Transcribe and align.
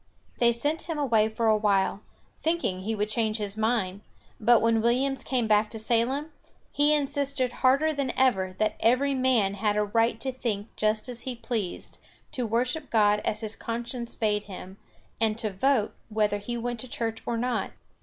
They 0.39 0.51
sent 0.51 0.89
him 0.89 0.97
away 0.97 1.29
for 1.29 1.45
a 1.47 1.55
while, 1.55 2.01
thinking 2.41 2.79
he 2.79 2.95
would 2.95 3.07
change 3.07 3.37
his 3.37 3.55
mind; 3.55 4.01
but 4.39 4.59
when 4.59 4.81
Williams 4.81 5.23
came 5.23 5.45
back 5.45 5.69
to 5.69 5.77
Salem, 5.77 6.31
he 6.71 6.91
insisted 6.95 7.51
harder 7.61 7.93
than 7.93 8.11
ever 8.17 8.55
that 8.57 8.77
every 8.79 9.13
man 9.13 9.53
had 9.53 9.77
a 9.77 9.83
right 9.83 10.19
to 10.21 10.31
think 10.31 10.75
just 10.75 11.07
as 11.07 11.21
he 11.21 11.35
pleased, 11.35 11.99
to 12.31 12.47
worship 12.47 12.89
God 12.89 13.19
as 13.23 13.41
his 13.41 13.55
conscience 13.55 14.15
bade 14.15 14.45
him, 14.45 14.77
and 15.19 15.37
to 15.37 15.51
vote 15.53 15.93
whether 16.09 16.39
he 16.39 16.57
went 16.57 16.79
to 16.79 16.87
church 16.89 17.21
or 17.27 17.37
not. 17.37 17.69